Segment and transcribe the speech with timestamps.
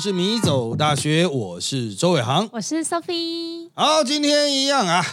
[0.00, 3.68] 是迷走大学，我是周伟航，我是 Sophie。
[3.74, 5.04] 好，今天一样啊，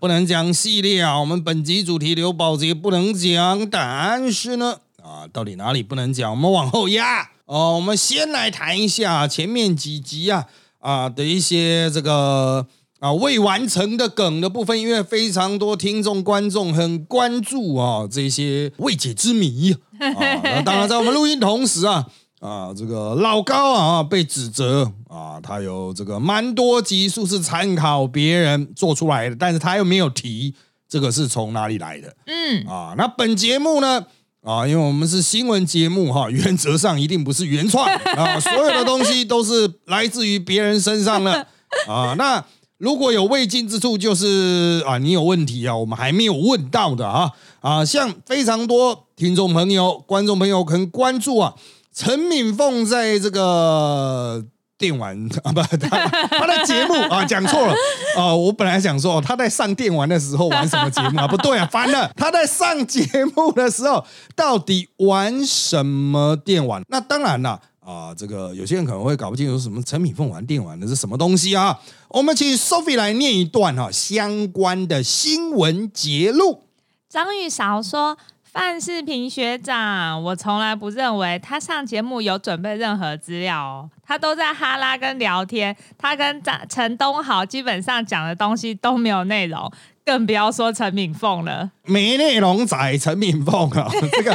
[0.00, 6.30] 不能讲系列啊，我们本集主题刘宝杰不能讲，但是呢，啊，到底哪里不能讲？
[6.30, 7.74] 我们往后压哦。
[7.74, 10.46] 我们先来谈一下前面几集啊
[10.78, 12.66] 啊的一些这个
[13.00, 20.62] 啊未完成的梗的部分，因为非常多听众观众很关注啊这些未解之谜啊。
[20.64, 22.06] 当然，在我们录音同时啊。
[22.40, 30.54] 啊，这个老高啊被指责啊，他有这个蛮多集数是参考别人做出来的，但是他又没有提
[30.88, 32.16] 这个是从哪里来的。
[32.26, 34.06] 嗯，啊，那本节目呢，
[34.42, 41.46] 啊，因为我们是新闻节目哈，原则上一定不是原创啊，所有的东西都是来自于别人身上的
[41.86, 42.14] 啊。
[42.16, 42.42] 那
[42.78, 51.54] 如果有未尽之处，就是啊，你有问题啊，我们还没有问到的啊啊，像非常多听众朋友、观众朋友可能关注啊。
[51.94, 54.44] 陈敏凤在这个
[54.78, 57.74] 电玩 啊，不，他他的节目啊，讲错了
[58.16, 58.34] 啊！
[58.34, 61.26] 我本来想说他在上电玩的时候玩什么节目啊？
[61.26, 62.10] 不对啊，翻了！
[62.16, 63.04] 他在上节
[63.36, 66.82] 目的时候到底玩什么电玩？
[66.88, 71.80] 那当然了啊，这个有些人可能会搞不清楚什么陈敏凤玩电玩的是什么东西啊？
[72.08, 76.62] 我们请 Sophie 来念一段哈相关的新闻节录。
[77.08, 78.16] 张玉韶说。
[78.52, 89.70] 范世平学长，我从来不认为他上节目有准备任何资料哦，他都在哈拉跟聊天，他跟张陈东豪基本上讲的东西都没有内容。
[90.10, 94.34] 更不要说陈敏凤了，没内容仔陈敏凤啊， 这个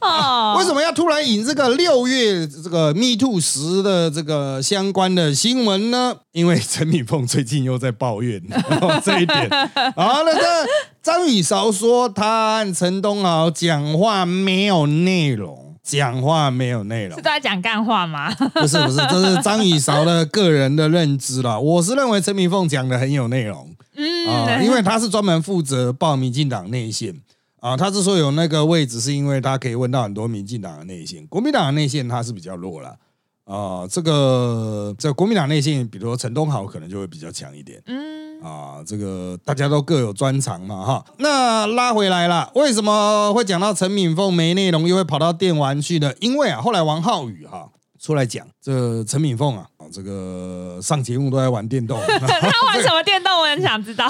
[0.00, 6.16] 哦，为什么要突然引这个六月这个 Me Too 时的这个相关的新闻呢？
[6.32, 8.42] 因为陈敏凤最近又在抱怨
[9.04, 9.48] 这一点。
[9.94, 10.40] 好了，这
[11.00, 18.34] 张雨韶说他和陈东豪讲话没有内容，讲话没有内容，是在讲干话吗？
[18.52, 21.60] 不是不是，这是张雨韶的个人的认知了。
[21.60, 23.76] 我是认为陈敏凤讲的很有内容。
[24.28, 27.20] 啊，因为他是专门负责报民进党内线
[27.60, 32.96] 啊，他之所以有那个位置，是因为他可以问到很多民进党的内线，国民党的内线他是比较弱了
[33.44, 33.86] 啊。
[33.88, 37.82] 这个在国民党内线，比如说陈东豪可能就会比较强一点。
[37.86, 41.04] 嗯，啊，这个大家都各有专长嘛，哈。
[41.18, 46.12] 那拉回来了，为什么会讲到陈敏凤没内容，又会跑到电玩去呢？
[46.20, 47.70] 因为啊，后来王浩宇哈。
[48.00, 51.98] 出来讲，这陈敏凤啊，这个上节目都在玩电动。
[52.06, 53.32] 他玩什么电动？
[53.40, 54.06] 我很想知道。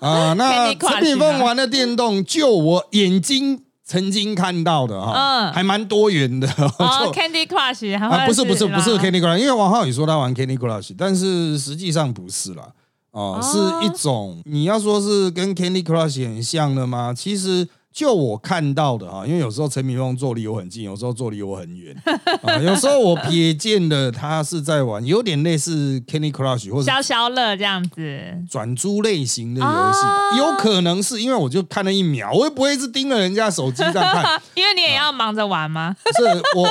[0.00, 6.46] 啊， 那陈品凤玩的电动，就我眼睛曾经看到的哈，嗯，还蛮多元的。
[6.78, 12.68] 哦，Candy Crush，啊，不是不是不是 Candy Crush，因为王浩宇说他玩 Candy Crush，但是实际上不是啦。
[13.10, 17.14] 哦，是一种你要说是跟 Candy Crush 很像的吗？
[17.16, 17.68] 其实。
[17.96, 21.96] 就我看到的哈，因为有时候陈明峰坐离我很近，有时候坐离我很远
[22.44, 22.58] 啊。
[22.58, 28.20] 有时候我瞥见的他是在玩，有点类似 Candy Crush 或者消消乐这样子
[28.50, 35.96] 转租类型的游戏，有可能是因为我就看了一秒，我也不会一直盯着人家手机在看， 因为你也要忙着玩吗？
[36.18, 36.24] 是
[36.54, 36.68] 我。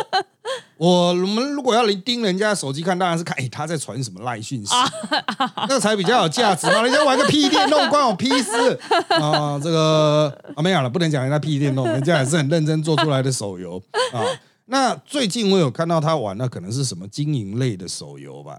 [0.78, 4.74] 我 我们如果要盯人家手机看，当然是看哎他在传什么赖讯息，
[5.68, 6.82] 那才比较有价值嘛。
[6.82, 8.52] 人家玩个屁电动关我屁事
[9.10, 9.60] 啊！
[9.64, 13.82] 这个啊没有了，不能讲人家屁电动，人家也是很认真做出来的手游
[14.14, 14.22] 啊。
[14.68, 18.58] 那最近我有看到他玩，那可能是什么经营类的手游吧？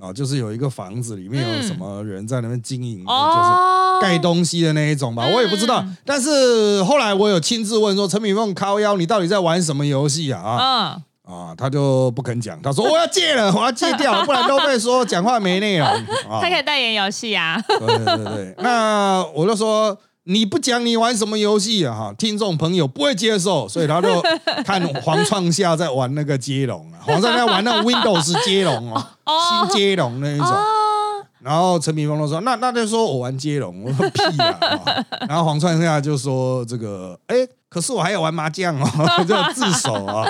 [0.00, 5.26] 啊，就是有一个房子里面有什么人在那边经营，就是盖东西的那一种吧。
[5.26, 11.02] 我也不知道，但是后来我有亲自问说：“陈敏凤，靠腰，你到底在玩什么游戏啊？”啊。
[11.26, 15.86] 啊，他就不肯讲，他说 我要戒了，我要戒掉，不然都被说讲话没内容。
[16.40, 17.60] 他可以代言游戏啊。
[17.66, 21.92] 对对对，那我就说你不讲你玩什么游戏啊？
[21.94, 24.22] 哈，听众朋友不会接受，所以他就
[24.64, 29.04] 看黄创夏在玩那个接龙啊，黄创夏玩那 Windows 接龙哦，
[29.68, 30.52] 新接龙那一种。
[31.42, 34.58] 然后陈明峰都说那那就说我玩接龙，我说屁啊。
[35.28, 37.36] 然后黄创夏就说这个，哎，
[37.68, 40.24] 可是我还有玩麻将哦，就自首啊。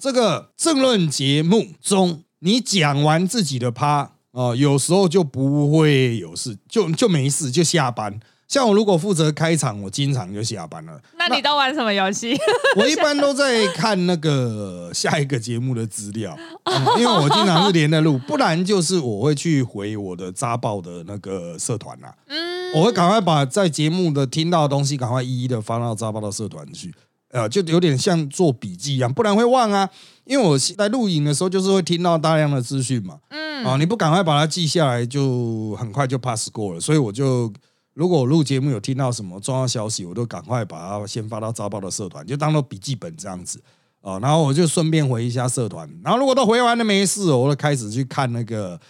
[0.00, 8.18] 这个政论节目中，你讲完自己的趴啊，有时候就不会有事，就就没事，就下班。
[8.48, 10.98] 像我如果负责开场，我经常就下班了。
[11.18, 12.34] 那你都玩什么游戏？
[12.76, 16.34] 我一般都在看那个下一个节目的资料，
[16.98, 22.08] 因为我经常是连着录，不然就是我会去回我的扎报的那个社团呐。
[22.26, 26.92] 嗯，我会赶快把在节目的听到的东西，赶快一一的发到扎报的社团去。
[27.30, 29.88] 呃，就有点像做笔记一样，不然会忘啊。
[30.24, 33.18] 因为我在录影的时候，就是会听到大量的资讯嘛。
[33.30, 36.80] 嗯，啊，你不赶快把它记下来，就很快就 pass 过了。
[36.80, 37.52] 所以我就，
[37.94, 43.60] 如果我录节目有听到什么重要消息，我都赶快把它先发到早报的社团，就当做笔记本这样子。
[44.00, 48.80] 啊，然后我就顺便回一下社团，然后如果都回完了没事，我就开始去看那个。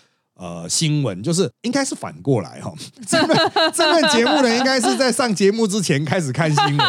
[0.40, 2.72] 呃，新闻就是应该是反过来哈，
[3.06, 3.34] 这个
[3.74, 6.80] 这个节目呢，应该是在上节目之前开始看新闻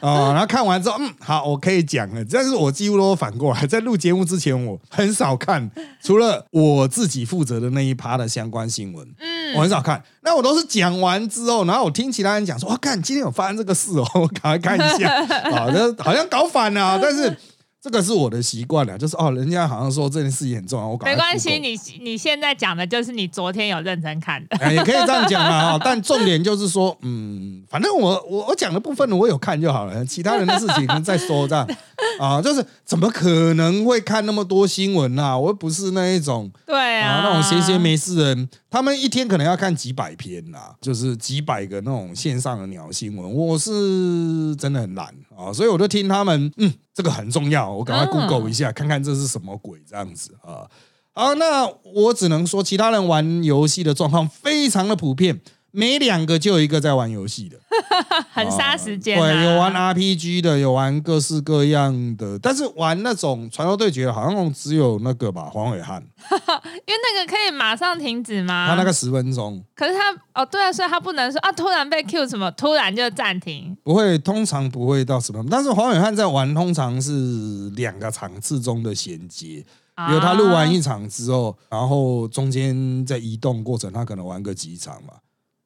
[0.00, 2.24] 啊， 然后看完之后，嗯，好，我可以讲了。
[2.30, 5.68] 但是我几乎都反过来，在录节目之前，我很少看，
[6.00, 10.00] 除了我自己负责的那一趴的相关新闻，嗯，我很少看。
[10.22, 15.12] 那我都是讲完之后，然后我听其他人讲说，哇，看今天有发生这个事哦，我赶快看一下
[15.50, 17.36] 啊， 这好像搞反了，但是。
[17.84, 21.58] 这个是我的习惯了，就是哦，人家好像说这件事情很重要，我没关系。
[21.58, 25.78] 你你现在讲的就是你昨天有认真看的， 也可以这样讲啊。
[25.84, 31.68] 但重点就是说，嗯，反正我我我讲的部分我有看就好了，其他人的事情再说这样
[32.18, 32.40] 啊。
[32.40, 35.38] 就是怎么可能会看那么多新闻啊？
[35.38, 43.30] 我又不是那一种对啊，那种闲闲没事人，他们一天可能要看几百篇呐，就是几百个那种线上的鸟新闻。
[43.30, 46.72] 我是真的很懒啊，所以我就听他们，嗯。
[46.94, 50.70] 这个很重要，我赶快 Google 一下，看看这是什么鬼这样子啊！
[51.12, 55.40] 好，那我只能说，其他人玩游戏的状况非常的普遍。
[55.72, 57.58] 每两个就有一个在玩游戏的，
[58.32, 59.18] 很杀时间。
[59.18, 66.02] 对，有玩 RPG 的，有玩各式各样的，但是玩那种传说对决，好像只有那个吧，黄伟汉。
[66.30, 68.66] 因为那个可以马上停止吗？
[68.68, 69.62] 他那个十分钟。
[69.74, 73.76] 可是他哦，对啊，所以他不能说啊，突然被 Q 什么，突然就暂停。
[73.82, 75.50] 不会，通常不会到十分钟。
[75.50, 79.64] 但是黄伟汉在玩，通常是两个场次中的衔接，
[80.08, 85.14] 比如他录完一场之后，然后中间在移动过程，他可能玩个几场嘛。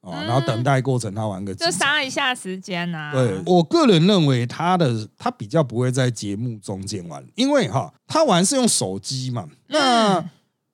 [0.01, 3.11] 哦，然后等待过程他玩个就杀一下时间呐。
[3.13, 3.43] 对。
[3.45, 10.25] 我个人认为他的他比较不会在节目中间玩，因为哈他玩是用手机嘛，那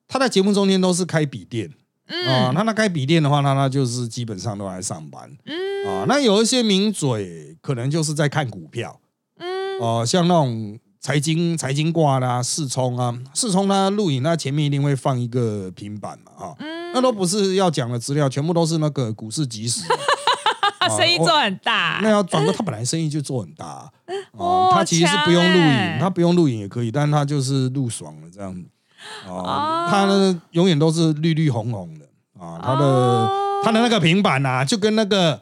[0.07, 1.69] 他在节目中间都是开笔电。
[2.07, 5.27] 啊，那他开笔电的话，那他就是基本上都在上班。
[5.45, 5.55] 嗯。
[5.87, 8.99] 啊，那有一些名嘴可能就是在看股票。
[9.39, 9.79] 嗯。
[9.79, 16.57] 哦，像那种财经财经挂啦、世聪啊，世聪他录影，那前面一定会放一个平板嘛，哈。
[16.95, 19.83] 那都不是要讲的资料，全部都是那个股市即时，
[20.97, 21.99] 生意做很大。
[22.01, 23.87] 那要转过，他本来生意就做很大，
[24.33, 28.63] 哦，他其实是不用录影，他不用录影也可以，但他就是录爽了这样子。
[29.27, 32.05] 哦，他呢永远都是绿绿红红的
[32.43, 33.29] 啊，他的
[33.63, 35.39] 他的那个平板啊，就跟那个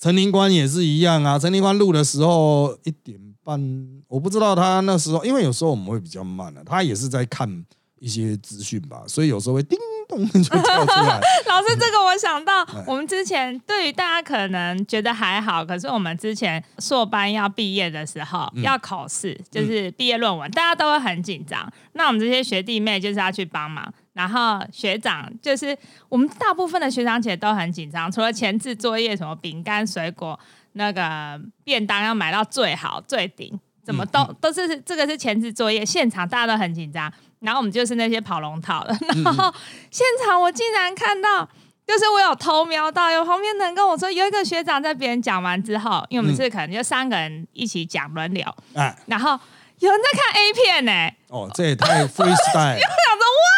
[0.00, 1.38] 陈林官也是一样啊。
[1.38, 7.64] 陈林官录的时候一点半，我不知道他那时候，因为有时候我们会比较慢的，他也是在看
[7.98, 9.78] 一些资讯吧，所以有时候会叮。
[10.12, 11.18] 就跳出来。
[11.48, 21.66] 老师，这个我想到，我们之前对于大家可能觉得还好，可是我们之前硕班要毕业的时候要考试，就是毕业论文，大家都会很紧张。
[21.94, 25.74] 那我们这些学弟妹就是要去帮忙，然后学长就是
[26.10, 30.38] 我们大部分的学长姐都很紧张，除了前置作业，什么饼干、水果、
[30.72, 37.12] 那个便当要买到最好最顶，怎么都都是这个是前置作业，现场大家都很紧张。
[37.40, 39.52] 然后我们就是那些跑龙套的，然后
[39.90, 41.44] 现场我竟然看到，
[41.84, 49.36] 就是我有偷瞄到，有旁边人跟我说，有一个学长在别人讲完之后，因为我们是可能就三个人一起讲轮流，哎，然后
[49.80, 52.28] 有人在看 A 片呢，哦，这也太 freestyle，
[52.78, 53.51] 又想着哇，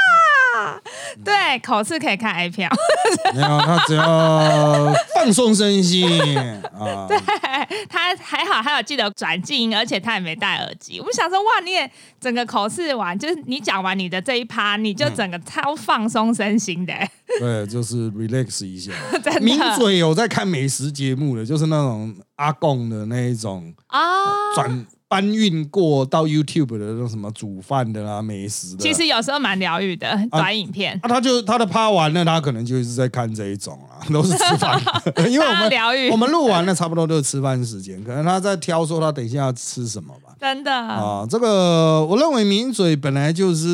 [1.25, 2.69] 对，口试可以看 A 片，
[3.35, 6.07] 没有，他只要放松身心
[6.39, 7.19] 啊， 对
[7.89, 10.99] 他还好，还有记得转静音，而且他也没戴耳机。
[11.01, 16.93] 我们想说，哇，你也整个口试完，就是你讲完你的这一趴，你就整个超放松身心的。
[17.39, 18.93] 对，就是 relax 一下。
[19.41, 24.87] 名嘴有在看美食节目的，就是那种阿贡的那一种啊，转。
[25.15, 30.99] 搬运过到 YouTube 的那种什么煮饭的啦、美食的，其实有时候蛮疗愈的短影片。
[31.03, 34.83] 啊，他就他的趴完了，他可能就是在看这一种啊， 都是吃饭，
[35.31, 40.35] 因为我们疗愈，我们录完了差不多都是吃饭时间，可能他在挑说他等一下要吃什么吧。
[40.41, 43.67] 真的啊，这个我认为抿嘴本来就是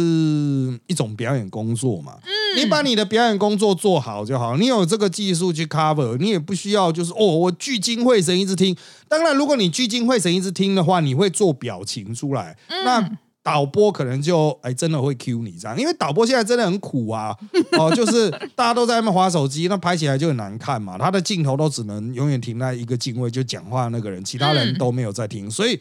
[0.89, 2.13] 一种表演工作嘛。
[2.23, 8.77] 嗯，你把你的表演工作做好就好，你有这个技术去 cover，你也不需要就是哦，我聚精会神一直听。
[9.11, 13.11] 当然，如果你聚精会神一直听的话，你会做表情出来，那
[13.43, 17.37] 导播可能就哎真的会 Q 你这样，因为导播现在真的很苦啊，
[17.77, 25.81] 哦，就是大家都在那边划手机，那拍起来就很难看嘛，他的镜头都只能永远停在一个镜位，就讲话那个人，其他人都没有在听，所以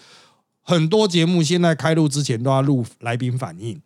[0.63, 3.79] 很多节目现在开录之前都要录来宾反应。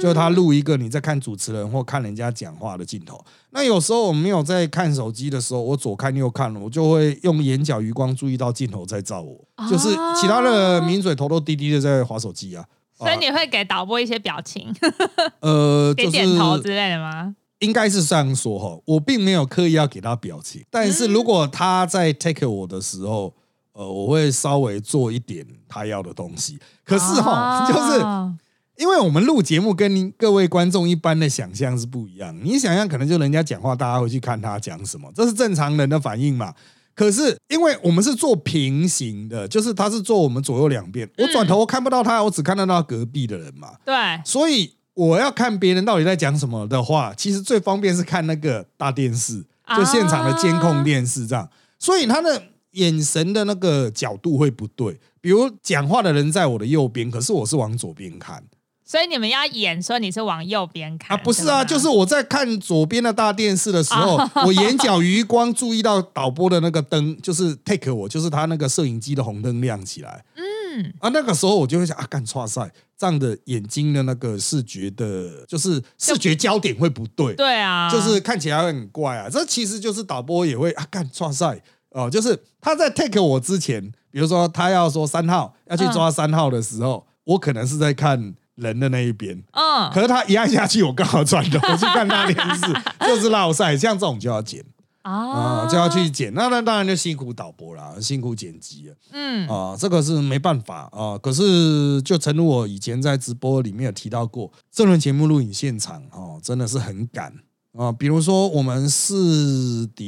[0.00, 3.22] 就他录一个你在看主持人或看人家讲话的镜头。
[3.50, 9.38] 那有时候我没有在看手机的时候，我左看右看了，我就会用眼角余光注意到镜头在照我。
[9.68, 9.88] 就是
[10.18, 12.64] 其他的抿嘴头都低低的在划手机啊。
[12.96, 14.74] 所以你会给导播一些表情，
[15.40, 17.34] 呃， 给点头之类的吗？
[17.60, 23.34] 应该是这样说哈，我并没有刻意要给他表情，但是如果他在 take 我的时候。
[23.72, 26.58] 呃，我会稍微做一点他要的东西。
[26.84, 28.34] 可是哈，就是哦
[28.80, 36.54] 因为我们录节目跟您各位观众一般的想象是不一样，你想象可能就人家讲话，大家会去看他讲什么，这是正常人的反应嘛。
[36.94, 43.72] 可是因为我们是做平行的，就是他是坐我们左右两边，我转头我看不到他，我只看得到隔壁的人嘛。
[43.84, 43.94] 对，
[44.24, 49.44] 所以我要看别人到底在讲什么的话，其实最方便是看那个大电视，
[49.76, 51.46] 就现场的监控电视这样。
[51.78, 58.42] 所以他的眼神的那个角度会不对，比如讲话的人在我的右边，可是我是往左边看
[58.90, 61.64] 所以你们要演说你是往右边看啊，不是啊，吗？
[61.64, 70.24] 就是我在看左边的大电视的时候， 我眼角余光注意到导播的那个灯，就是 take 我，就是他那个摄影机的红灯亮起来。
[70.34, 70.92] 嗯。
[70.98, 72.68] 啊，那个时候我就会想啊，干错赛
[72.98, 79.28] 这样的眼睛的那个视觉的，就是视觉焦点会不对，对啊，就是看起来会很怪啊。
[79.30, 83.80] 这其实就是导播也会啊，干错赛哦，就是他在 take 我之前，
[84.10, 92.66] 比如说他要说三号要去抓三号的时候，我可能是在看人的那一边，嗯可是他一按下去，我刚好转头 去看他电视，
[93.06, 94.64] 就是落赛，像这种就要剪
[95.02, 96.32] 啊、啊就要去剪。
[96.34, 98.94] 那那当然就辛苦导播啦，辛苦剪辑了。
[99.12, 107.32] 嗯啊、这个是没办法啊、可是就诚如我以前在直播里面有提到过，这轮节目录影现场哦，真的是很赶
[107.78, 110.06] 啊、比如说我们四点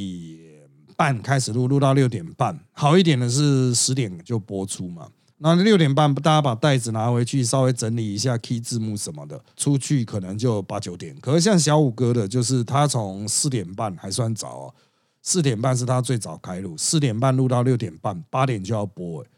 [0.95, 5.07] 半开始录，录到六点半，好一点的是十点就播出嘛。
[5.39, 11.15] 那六点半，大家把袋子拿回去，稍微整理一下 key 字幕什么的，出去可能就八九点。
[11.19, 14.73] 可是像小五哥的，就是他从四点半还算早哦，
[15.21, 19.29] 四点半是他最早开录，四点半录到六点半，八点就要播、欸，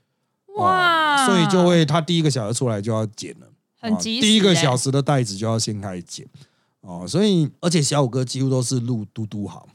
[0.58, 3.48] 哇，所以就会他第一个小时出来就要剪了，
[3.80, 6.28] 啊很及时第一个欸小时的袋子就要先开始剪。
[6.82, 9.68] 哦，所以而且小五哥几乎都是录嘟嘟好，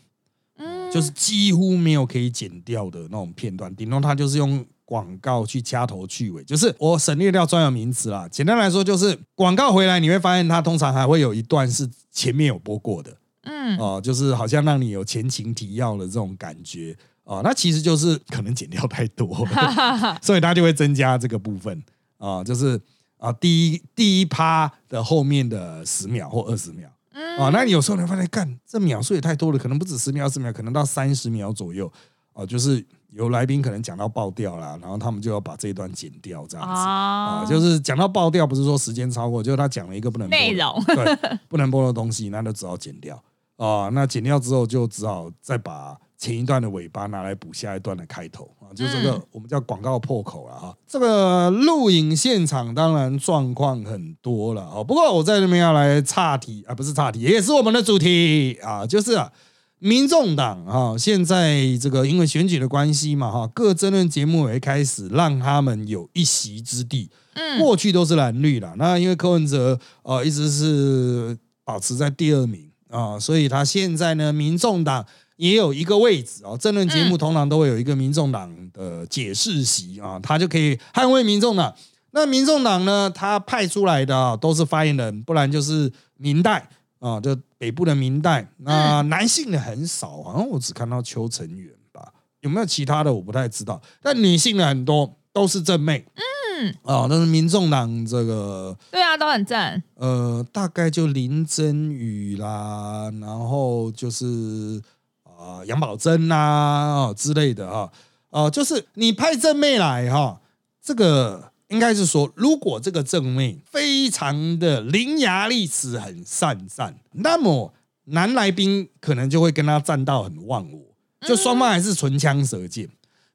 [0.59, 0.93] 嗯。
[0.93, 8.27] 就是几乎没有可以剪掉的那种片段，顶多他就是用广告去掐头去尾，就是我省略掉专有名词啦。
[8.29, 21.81] 简单来说，就是广告回来你会发现，它通常还会有一段是前面有播过的嗯哦、就是好像让你有前情提要的这种感觉哦、那其实就是可能剪掉太多了， 所以它就会增加这个部分
[22.19, 22.81] 啊、就是
[23.17, 26.91] 啊、第一第一趴的后面的十秒或二十秒。
[27.13, 31.91] 嗯啊，那你有时候你会发现，干这秒数也太多了，可能不止十秒、二十秒，可能到三十秒左右。
[32.33, 36.73] 哦、就是有来宾可能讲到爆掉了，然后他们就要把这一段剪掉，这样子。
[36.73, 40.83] 啊、啊就是讲到爆掉，不是说时间超过，就是他讲了一个不能内容。
[40.87, 43.21] 对，不能播的东西，那就只好剪掉。
[43.57, 48.49] 啊、那剪掉之后，就只好再把前一段的尾巴拿来补下一段的开头。
[48.61, 50.77] 啊，就这个、嗯我们叫广告破口了哈。
[50.87, 59.31] 这个录影现场当然状况很多了哦，不过我在这边要来岔题啊，不是岔题，也是我们的主题啊，就是啊。
[59.81, 67.11] 民众党哈、现在这个因为选举的关系嘛哈，各争论节目也会开始让他们有一席之地。
[67.35, 75.07] 嗯过去都是蓝绿啦，那因为柯文哲呃一直是保持在第二名啊、所以他现在呢，民众党
[75.37, 81.73] 也有一个位置啊、政论节目通常都会有一个民众党的解释席啊，他就可以捍卫民众党。
[82.11, 86.69] 那民众党呢，他派出来的、啊、都是发言人，不然就是明代
[86.99, 88.51] 啊，就北部的明代。
[88.57, 93.79] 那男性的很少，好像我只看到邱成远吧，有没有其他的我不太知道。
[94.01, 96.07] 但女性的很多都是正妹。
[96.15, 104.81] 嗯，哦，那是民众党这个对啊，都很正，呃，大概就林真雨啦，然后就是
[105.23, 107.93] 啊、杨宝珍啦哦之类的哈，
[108.31, 110.41] 哦、就是你派正妹来哈、
[110.83, 117.73] 这个应该是说，如果这个正妹非常的伶牙俐齿、很善战，那么
[118.07, 120.79] 男来宾可能就会跟他战到很忘我，
[121.27, 122.89] 就双方还是唇枪舌剑。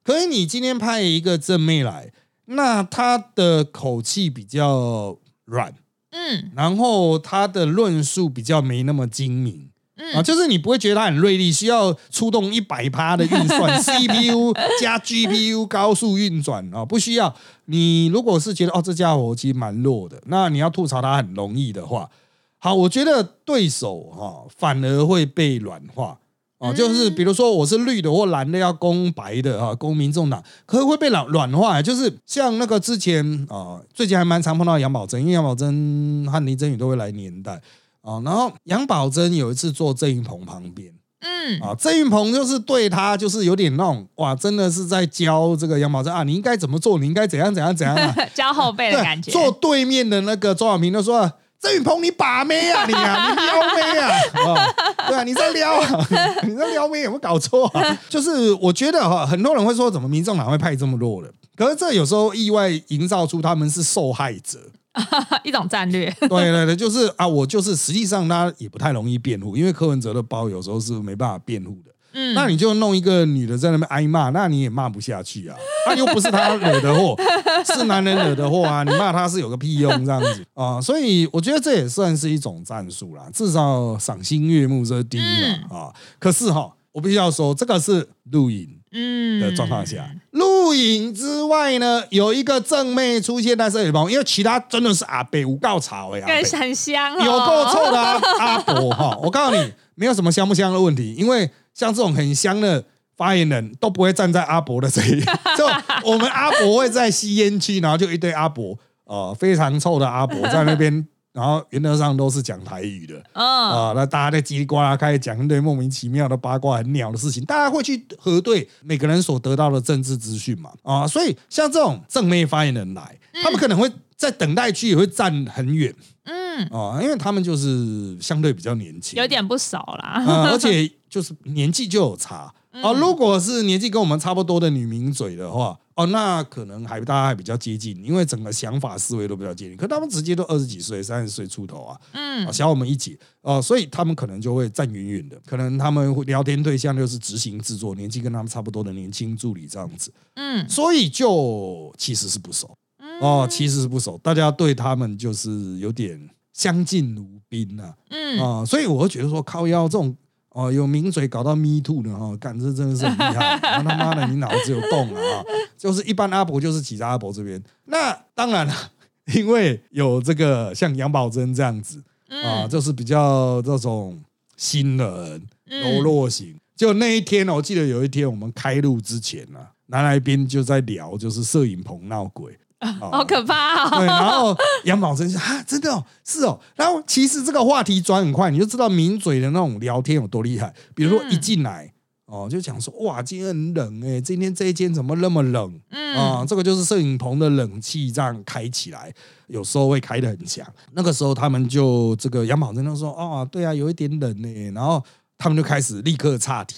[0.03, 2.11] 可是你今天派一个正妹来，
[2.45, 5.73] 那她的口气比较软，
[6.11, 9.69] 嗯然后她的论述比较没那么精明。
[9.95, 17.33] 啊，嗯，就是你不会觉得它很锐利，需要出动一百趴的运算， CPU 加 GPU 高速运转啊，不需要。
[17.65, 22.09] 你如果是觉得哦，这家伙其实蛮弱的，那你要吐槽它很容易的话，
[22.57, 26.19] 好，我觉得对手哈、反而会被软化。
[26.57, 37.61] 啊，就是比如说我是绿的或蓝的要攻白的啊，攻民众党，可是会被软软化，就是像那个之前啊，最近还蛮常碰到杨宝珍，因为杨宝珍和林真宇都会来年代
[38.05, 51.19] 啊，然后杨宝珍有一次坐郑云鹏旁边嗯啊，郑云鹏就是对他就是有点那种哇，真的是在教这个杨宝珍啊，你应该怎么做，你应该怎样怎样怎样啊， 交后辈的感觉，坐对面的那个周小平就说。
[51.19, 54.09] 啊郑云鹏，你把妹啊你啊， 你撩妹啊，
[54.45, 54.73] 哦，
[55.07, 56.07] 对啊，你在撩啊，
[56.45, 57.97] 你在撩妹有没有搞错啊？
[58.07, 61.33] 就是我觉得哈，很多人会说，怎么民众党会派这么弱的？
[61.55, 64.59] 可是这有时候意外营造出他们是受害者，
[65.43, 66.09] 一种战略。
[66.21, 71.91] 对对对，就是啊，我就是实际上他也不太容易辩护，因为柯文哲的包有时候是没办法辩护的。
[72.17, 75.57] 嗯，那你就弄一个女的在那边挨骂，那你也骂不下去啊！
[75.85, 77.13] 那又不是他惹的祸，
[77.75, 78.83] 是男人惹的祸啊！
[78.85, 80.79] 你骂他是有个屁用这样子啊！
[80.79, 85.21] 所以我觉得这也算是一种战术啦，至少赏心悦目这是第一
[85.69, 85.93] 嘛啊！
[86.17, 99.17] 可是哈，我必须要说，这个是录影嗯的状况下，录影之外呢，有一个正妹出现在摄影棚，因为其他真的是阿北无告草呀，很香，有够臭的阿伯哈！
[99.21, 101.51] 我告诉你，没有什么香不香的问题，因为。
[101.75, 102.81] 像这种很香的
[103.17, 105.19] 发言人，都不会站在阿伯的这一。
[105.59, 105.67] 就
[106.09, 113.21] 我们阿伯会在吸烟区，然后就一堆阿伯，呃，非常臭的阿伯在那边，然后原则上都是讲台语的。
[113.33, 120.71] 啊，那大家在叽里呱啦开始讲一堆莫名其妙的八卦、很鸟的事情，大家会去核对每个人所得到的政治资讯嘛？
[120.83, 125.93] 啊，所以像这种正面发言人来，他们可能会在等待区也会站很远。
[126.23, 130.89] 嗯，哦，因为他们就是相对比较年轻，有点不少啦，而且。
[131.07, 132.93] 就是年纪就有差哦。
[132.93, 139.77] 如果是年纪跟我们差不多的女名嘴的话，哦，那可能还大家还比较接近，因为整个想法思维都比较接近。
[139.77, 145.41] 可他们直接都二十几岁、三十岁出头啊，嗯，小我们一起哦，所以他们可能就会站远远的。
[145.45, 152.75] 可能他们聊天对象就是执行制作，年纪跟他们差不多的年轻助理这样子，嗯，所以就其实是不熟
[153.21, 160.13] 哦，其实是不熟，大家对他们就是有点相敬如宾呐，嗯啊，所以我觉得说靠腰这种。
[160.55, 163.59] 哦，有名嘴搞到 me too 的哈，干这真的是很厉害。
[163.59, 165.43] 他妈的，你脑子有洞了啊！
[165.77, 167.61] 就是一般阿伯就是挤在阿伯这边。
[167.83, 168.73] 那当然了，
[169.35, 174.17] 因为有这个像杨宝珍这样子啊，就是比较这种
[174.55, 176.55] 新人柔弱型。
[176.73, 182.57] 就那一天，我记得有一天我们开录之前呢，男来宾就在聊，就是摄影棚闹鬼。
[182.93, 183.97] 好可怕哦！
[183.97, 190.73] 对，然后杨宝珍说：“啊，真的哦，是哦。”然后其实这个话题转很快，你就知道名嘴的那种聊天有多厉害。
[190.93, 191.91] 比如说一进来
[192.25, 199.13] 哦，就讲说：“哇，今天很冷哎，今天这一间怎么那么冷？”嗯啊，这个就是摄影棚的冷气这样开起来，
[199.47, 200.65] 有时候会开的很强。
[200.93, 205.03] 那个时候他们就这个杨宝珍就说：“哦，对啊，有一点冷呢。”然后
[205.37, 206.75] 他们就开始立刻岔题。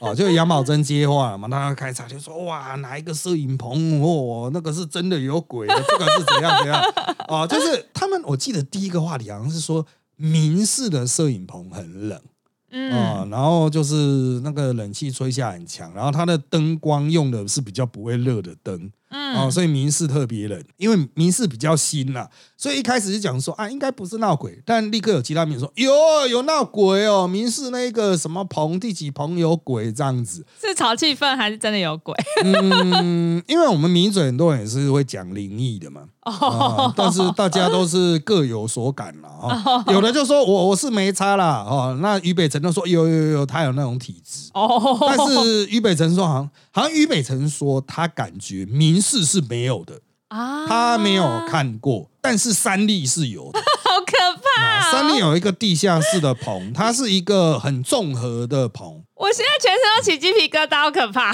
[0.00, 6.82] 哦，就杨宝珍接话了嘛，他开场就说哇，哪一个摄影棚哦，那个是真的有鬼，这个是怎样怎样
[7.28, 7.46] 哦？
[7.46, 12.20] 就是他们，我记得第一个话题好像是说明式的摄影棚很冷，
[12.70, 13.94] 嗯，然后就是
[14.42, 18.90] 那个冷气吹下很强，然后它的灯光用的是比较不会热的灯。
[19.36, 25.92] 哦，所以民事特别人，因为民事比较新呐，所以一开始就讲说啊，应该不是闹鬼，但立刻有其他民说有
[26.28, 32.14] 有闹鬼哦，民事那个什么棚第几棚有鬼这样子，是炒气氛还是真的有鬼？
[32.44, 49.04] 嗯，因为我们民嘴很多人也是会讲灵异的嘛，哦，但是大家都是各有所感了啊，有的就说我我是没差啦，哦，那俞北辰就说有有有，他有那种体质哦，但是俞北辰说好像好像俞北辰说他感觉民。
[49.04, 54.90] 事是没有的啊，他没有看过，但是三立是有的， 好可怕！
[54.90, 59.03] 三立有一个地下室的棚，它是一个很综合的棚。
[59.16, 61.32] 我现在全身都起鸡皮疙瘩，好可怕！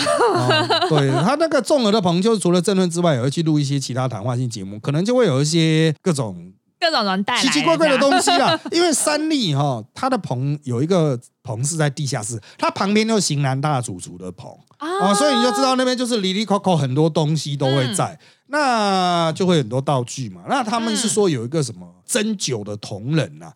[0.88, 8.59] 对他那个综合的棚，就是除了争论之外，也会去录一些其他谈话性节目，可能就会有一些各种各种人带奇奇怪怪的东西啦。
[8.71, 14.51] 因为三立哈，它的棚有一个棚是在地下室，它旁边就是型男大主厨的棚。
[14.77, 20.43] 啊，所以你就知道那边就是里里口口很多东西都会在，那就会很多道具嘛。
[20.49, 23.53] 那他们是说有一个什么针灸的同仁呐，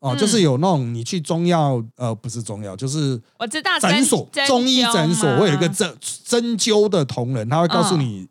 [0.00, 5.92] 哦，就是有那种你去中药，呃，不是中药，就是我知道诊所中医诊所会有一个针
[6.24, 8.28] 针灸的同仁，他会告诉你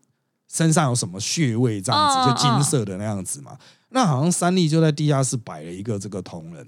[0.52, 3.58] 身上有什么穴位这样子，就金色的那样子嘛。
[3.90, 6.68] 那好像三立就在地下室摆了一个这个同仁。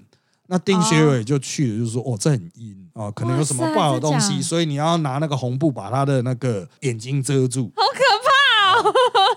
[0.52, 8.00] 那丁学伟就去了，就是说，哦，这很阴哦，可能有什么不好的东西，所以你要拿那个红布把他的那个眼睛遮住，好可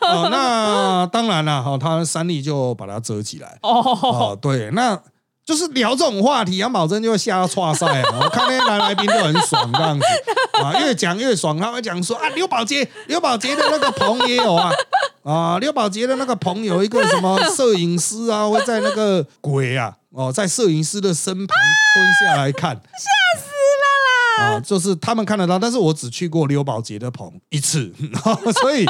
[0.02, 0.28] 怕哦！
[0.32, 3.60] 那当然了，哈，他三立就把它遮起来。
[3.62, 5.00] 哦，对，那
[5.46, 8.20] 就是聊这种话题，杨宝珍就会吓到岔赛啊！
[8.24, 10.06] 我看那些男来宾都很爽这样子
[10.64, 11.58] 啊，越讲越爽。
[11.58, 14.72] 他会讲说啊，刘宝杰，刘宝杰的那个棚也有啊，
[15.24, 19.94] 啊，刘宝杰的那个朋有一个什么摄影师啊，会在那个鬼啊。
[20.12, 21.58] 哦，在摄影师的身旁
[21.96, 22.80] 蹲下来看，
[24.38, 27.94] 啊，就是他们看得到，但是我只去过刘宝杰的棚一次，
[28.62, 28.86] 所以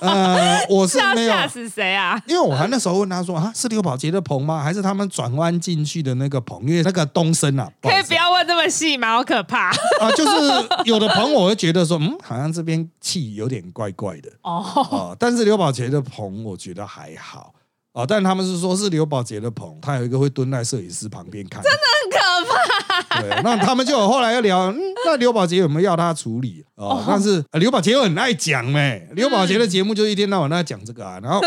[0.00, 1.32] 呃，我是没有。
[1.32, 2.20] 吓死谁啊？
[2.26, 4.62] 因为我还那时候问他说啊，是刘宝杰的棚吗？
[4.62, 6.60] 还是他们转弯进去的那个棚？
[6.66, 9.14] 因为那个东升啊， 可以不要问这么细吗？
[9.16, 14.62] 好可怕 啊，就是有的棚我会觉得说，嗯，好像这边气有点怪怪的哦。
[14.90, 15.16] 啊。
[15.18, 17.54] 但是刘宝杰的棚我觉得还好
[17.92, 23.03] 啊，但他们是说是刘宝杰的棚，他有一个会蹲在摄影师旁边看，真的很可怕。
[23.20, 26.64] 对，那他们就有后来又聊，嗯，那刘宝杰有没有要他处理？
[26.76, 27.02] 哦？
[27.06, 31.40] 但是呃刘宝杰又很爱讲哎，刘宝杰的节目就一天到晚在讲这个啊，然后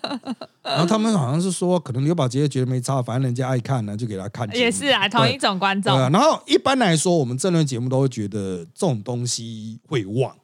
[0.64, 4.48] 然后他们好像是说，可能刘宝杰觉得没差，反正人家爱看呢，就给他看。
[4.54, 5.98] 也是啊，同一种观众。
[5.98, 10.34] 然后一般来说，我们政论节目都会觉得这种东西会忘，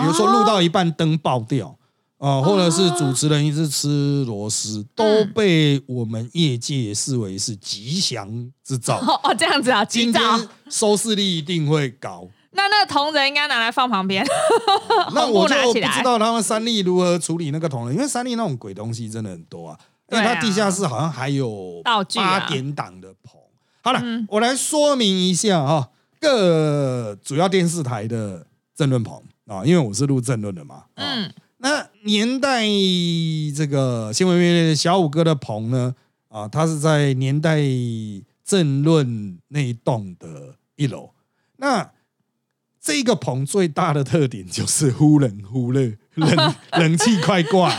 [0.00, 1.76] 比如说录到一半灯爆掉
[2.18, 5.04] 啊、或者是主持人一直吃螺丝，都
[5.34, 8.98] 被我们业界视为是吉祥之兆。
[8.98, 10.22] 哦哦，这样子啊，今天
[10.68, 12.28] 收视率一定会高。
[12.50, 14.26] 那那个同仁应该拿来放旁边，
[15.14, 19.78] 那我就不知道他们三立如何处理那个铜人，因为三立那种鬼东西真的很多啊。
[20.10, 23.40] 因为对啊它地下室好像还有道具啊八点档的棚。
[23.82, 30.84] 好了，嗯我来说明一下哈，各主要电视台的政论棚啊，因为我是录政论的嘛。
[30.94, 32.66] 嗯，嗯，那年代
[33.54, 35.94] 这个新闻乐小五哥的棚呢，
[36.28, 37.60] 啊，他是在年代
[38.44, 41.10] 政论那一栋的一楼。
[41.56, 41.90] 那
[42.80, 47.74] 这个棚最大的特点就是忽冷忽热， 冷冷气快挂，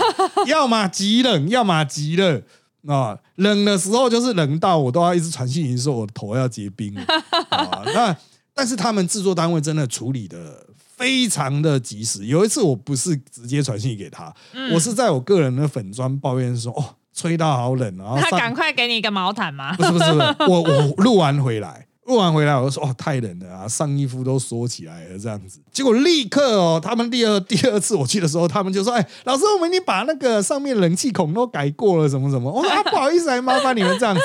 [0.45, 2.43] 要么极冷，要么极热。
[2.87, 7.01] 啊，冷的时候就是冷到我都要一直传信息说我的头要结冰了
[7.49, 7.83] 啊。
[7.93, 8.15] 那
[8.53, 10.65] 但是他们制作单位真的处理的
[10.99, 12.25] 非常的及时。
[12.25, 16.83] 有一次我不是直接传信给他，嗯我是在我个人的粉砖抱怨说哦，
[17.13, 19.73] 吹到好冷，然后他赶快给你一个毛毯吗？
[19.77, 25.59] 不是不是，不是我我录完回来，录完回来我就说哦太冷了啊，上衣服都缩起来了这样子。
[25.71, 32.51] 结果立刻哦，他们第二第二次我去的时候，他们就说哎老师，我们已经把那个上面冷气孔都改过了，什么什么。
[32.51, 34.21] 我说啊 不好意思，还麻烦你们这样子。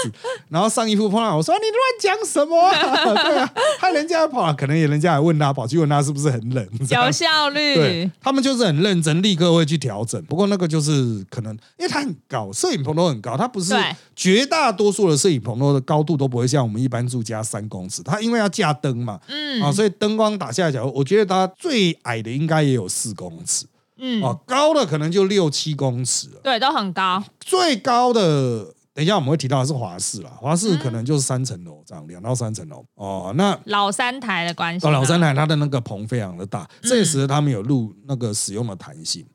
[0.49, 2.73] 然后上衣服碰到我说你乱讲什么、啊？
[3.23, 10.21] 对啊，害人家跑，可能也人家还问他跑去问他是不是很冷，有效率对，他们就是很认真，立刻会去调整。
[10.25, 13.75] 不过那个就是可能，因为它很高，摄影棚都很高，它不是
[14.17, 19.63] 绝大多数的摄影棚都的高度都不会像我们一般住家三公尺，它因为要架灯嘛，嗯。
[19.63, 23.67] 啊，所以灯光打下来角，我觉得它最矮的应该也有四公尺，
[23.99, 28.73] 嗯，啊，高的可能就六七公尺了，对，都很高，最高的。
[28.95, 32.85] 等一下我们会提到的是华氏啦，华氏可能就是三层楼这样，两到三层楼。
[32.95, 33.35] 哦。
[33.37, 39.27] 那老三台的关系哦，老三台它的那个棚非常的大，这也使得他们有录那个使用的弹性。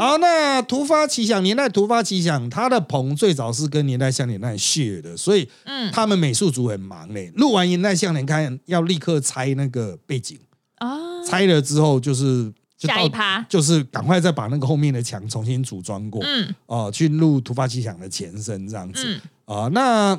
[0.00, 7.30] 啊好，那突发奇想，年代突发奇想，他的棚最早是跟年代相连那 share 的，所以嗯他们美术组很忙嘞。
[7.36, 10.38] 录完年代相连，看要立刻拆那个背景，
[10.76, 19.04] 啊，拆了之后就是就到下一趴，就是赶快再把那个后面的墙重新组装过，嗯哦、去录突发奇想的前身这样子。
[19.04, 19.20] 嗯
[19.54, 20.18] 啊、那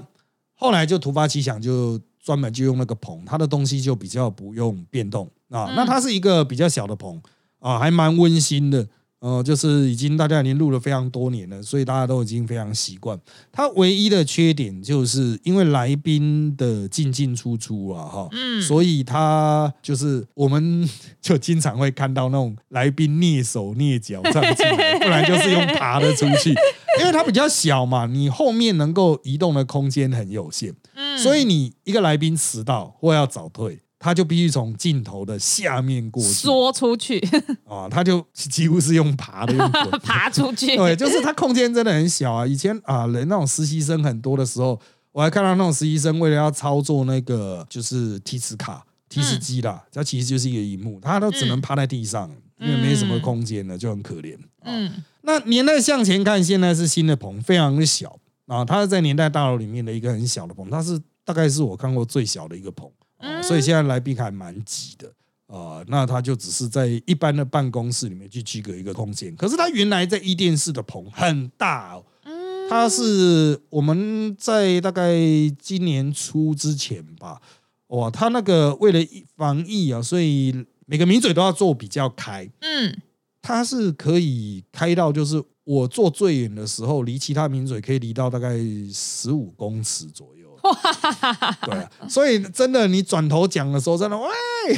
[0.54, 5.66] 后来就突发奇想，就专门就用那个棚，它的东西就比较不用变动啊。
[5.70, 7.20] 嗯那它是一个比较小的棚
[7.58, 8.88] 啊，还蛮温馨的。
[9.22, 13.20] 呃，就是已经大家已经录了非常多年了，所以大家都已经非常习惯。
[13.52, 20.90] 它唯一的缺点就是因为来宾的进进出出啊，哈，嗯所以它就是我们
[21.22, 26.50] 就经常会看到那种来宾蹑手蹑脚这样进来，不然就是用爬的出去，
[27.00, 36.30] 因为它比较小嘛，你后面能够移动的空间很有限，嗯，所以你一个来宾迟到或要早退，他就必须从镜头的下面过去。
[36.30, 37.20] 缩出去，
[37.70, 39.70] 啊，他就几乎是用爬的，用
[40.02, 42.48] 爬出去， 对，就是他空间真的很小啊。
[42.48, 44.80] 以前啊，人那种实习生很多的时候，
[45.12, 52.28] 我还看到那种实习生为了要操作那个就是提词卡、提词机啦，它其实就是一个荧幕，他都只能趴在地上，
[52.60, 54.36] 因为没什么空间了，就很可怜。
[54.64, 55.04] 嗯，嗯。
[55.22, 62.90] 那年代向前看，现在是新的棚，非常的小啊，它是在年代大楼里面的一个很小的棚，它是大概是我看过最小的一个棚，
[63.22, 65.12] 啊，所以现在来宾还蛮挤的。
[65.54, 72.06] 啊、那他就只是在一般的办公室里面去区隔一个空间，可是他原来在一电视的棚很大哦，
[72.70, 75.14] 他是我们在大概
[75.60, 77.42] 今年初之前吧，
[77.88, 79.00] 哇，他那个为了
[79.36, 80.56] 防疫啊，所以
[80.86, 82.98] 每个名嘴都要做比较开，嗯，
[83.42, 88.58] 他是可以开到就是我坐最远的时候，离其他名嘴可以离到大概
[88.94, 90.41] 十五公尺左右。
[91.66, 94.28] 对啊，所以真的，你转头讲的时候，真的喂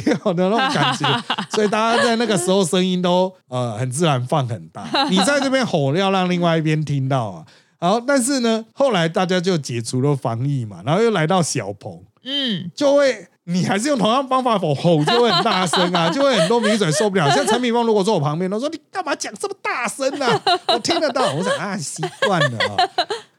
[0.00, 1.22] 的那种感觉，
[1.54, 4.86] 所以大家在那个时候声音都呃很自然放很大。
[5.10, 7.44] 你在这边吼，要让另外一边听到啊。
[7.80, 17.28] 好，但是呢，后来大家就解除了防疫嘛，然后又来到小棚，嗯，就会你还是用同样方法吼吼，就会很大声啊，就会很多名嘴受不了。
[17.30, 20.40] 像陈敏峰如果坐我旁边，他说你干嘛讲这么大声啊？
[20.68, 22.76] 我听得到，我想啊，习惯了啊。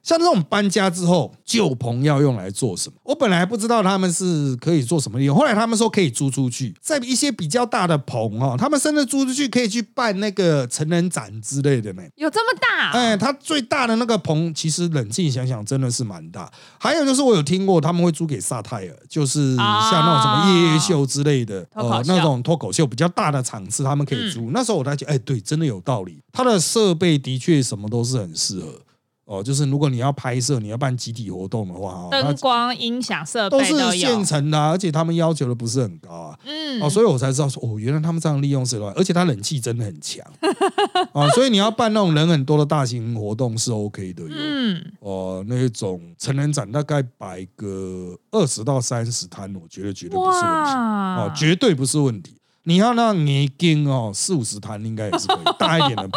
[0.05, 2.95] 像这种搬家之后，旧棚要用来做什么？
[3.03, 12.03] 我本来不知道他们是可以做什么利用，后来他们说可以租出去，在一些比较大的棚哦，他们甚至租出去可以去办那个成人展之类的呢。
[12.17, 12.91] 有这么大？
[12.91, 16.51] 哎，它最大的那个棚，其实冷静想想，真的是蛮大。
[16.77, 24.51] 还有就是我有听过他们会租给萨泰尔，就是像那种什么夜夜秀之类的，呃，那种脱口秀比较大的场次，他们可以租。
[24.51, 28.67] 那时候我在讲，哎，对，真的有道理，它的设备的确什么都是很适合。
[29.25, 36.39] 哦，就是如果你要拍摄，你要办集体活动的话，灯光、音响设备都是现成的，而且他们要求的不是很高啊。
[36.45, 40.23] 嗯，哦，所以我才知道说，哦，原来他们这样利用手段，而且它冷气真的很强
[41.11, 41.27] 啊。
[41.29, 44.23] 所以你要办那种人很多的大型活动是 OK 的。
[44.29, 52.35] 嗯，哦，那种成人展大概摆个二十到三十摊，我觉得绝对不是问题哦，绝对不是问题。
[52.67, 56.07] 你要让年金哦，四五十摊应该也是可以，大一点的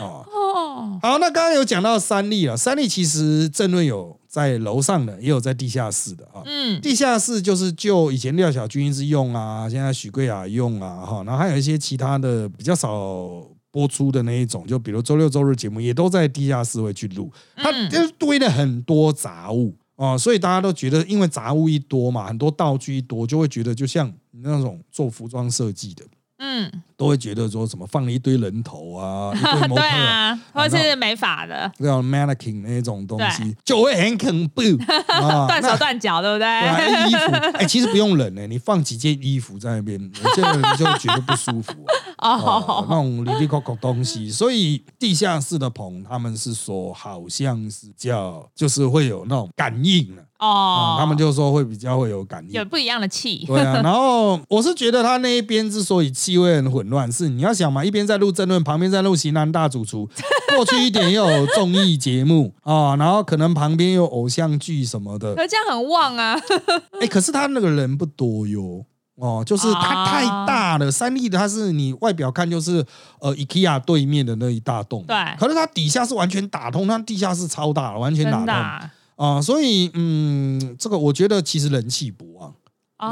[0.00, 0.98] 哦。
[1.02, 6.42] 好，那刚刚有讲到三立了，三立其实正论有在楼上的，也有在地下室的啊。
[6.44, 26.04] 嗯，地下室就是就以前廖小军是用啊，现在许贵雅用啊，哈，然后还有一些其他的比较少播出的那一种，就比如周六周日节目也都在地下室会去录，它就堆了很多杂物哦，所以大家都觉得，因为杂物一多嘛，很多道具一多，就会觉得就像那种做服装设计的。
[26.38, 34.62] 嗯，都会觉得说什么放了一堆人头啊， 一堆模特啊，或者是美法的，叫 mannequin 那种东西，就会很恐怖，
[35.46, 37.08] 断手断脚，对不对？
[37.08, 39.98] 衣服， 哎，其实不用冷呢，你放几件衣服在那边，
[40.34, 41.72] 这个人就觉得不舒服
[42.18, 42.84] 哦。
[42.90, 50.24] 那种里里口口东西，所以地下室的棚，他们是说好像是叫，就是会有那种感应了。
[50.38, 53.44] 哦，他们就说会比较会有感应，有不一样的气。
[53.44, 60.08] 对啊，然后我是觉得他那一边之所以气味很混乱，是你要想嘛，一边在录争论，旁边在录型男大主厨，
[60.56, 66.38] 过去一点又有综艺节目啊，然后可能旁边有偶像剧什么的，可这样很旺啊。
[67.00, 68.84] 哎，可是他那个人不多哟，
[69.16, 70.90] 哦，就是他太大了。
[70.90, 72.84] 三立的他是你外表看就是
[73.20, 78.90] 呃 IKEA 对面的那一大栋，对，可是它底下是完全打通，它地下室超大，完全打通。
[79.16, 82.54] 啊，所以嗯，这个我觉得其实人气不旺。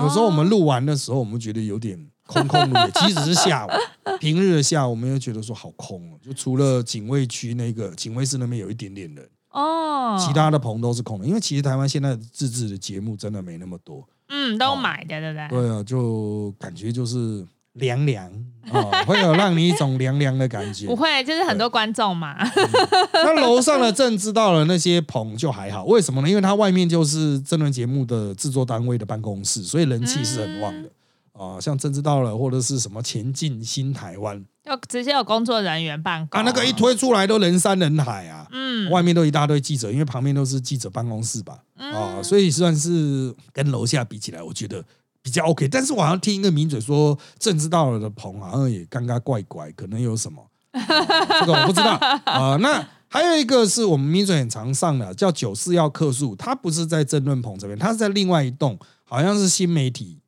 [0.02, 3.70] 有时候我们录完的时候，我们觉得有点空空的，即使是下午，
[4.20, 6.18] 平日的下午，我们又觉得说好空哦。
[6.24, 11.26] 就除了警卫区那个警卫室那边有一点点人哦，其他的棚都是空的。
[11.26, 15.48] 因为其实台湾现在自制的节目真的没那么多，嗯，都买的，对不对？
[15.48, 17.46] 对啊，就感觉就是。
[17.76, 18.24] 凉凉
[18.72, 20.86] 啊， 会有让你一种凉凉的感觉。
[20.86, 22.34] 不会，就是很多观众嘛。
[23.12, 26.28] 那楼上的正知道了那些棚就还好，为什么呢？
[26.30, 30.88] 因为它外面就是这轮节目的制作单位的办公室，所以人气是很旺的
[31.36, 31.60] 啊。
[31.60, 36.44] 像政治到了或者是什么前进新台湾，要直接有工作人员办公啊。
[36.44, 44.84] 那个一推出来都人山人海啊，嗯，外面都一大堆记者，因为旁边都是记者办公室吧，啊，所以算是跟楼下比起来，我觉得。
[45.22, 50.40] 比较 OK，但是我好像听一个名嘴说，政治到了的棚好像也尴尬怪怪，可能有什么，
[50.72, 51.94] 这个我不知道
[52.26, 52.56] 啊。
[52.60, 60.20] 那还有一个是我们名嘴很常上的，叫九四要客诉，他不是在争论棚这边，他是在另外一栋，好像是新媒体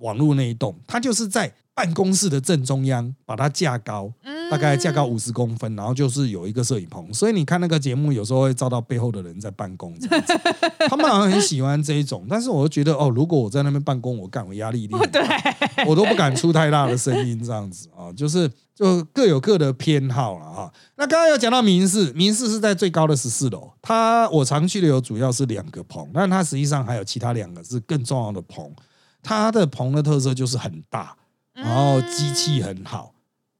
[0.00, 4.12] 网络那一栋，它就是在办公室的正中央，把它架高。
[4.50, 9.96] 大概架高五十公分，然后就是有一个摄影棚，所以你看那个节目，有时候会照到背后的人在办公。
[10.90, 15.22] 他们好像很喜欢这一种，但是我就觉得哦，如果我在那边办公，我干我压力一定很大，
[15.86, 20.72] 我都不敢出太大的声音，这样子啊，就是就各有各的偏好了哈。
[20.96, 28.68] 那刚刚有讲到民事，民事是在最高的十四楼，它我常去的有主要是两个棚，但它实际上还有其他两个是更重要的棚。
[29.22, 31.16] 它的棚的特色就是很大，
[31.52, 33.14] 然后机器很好。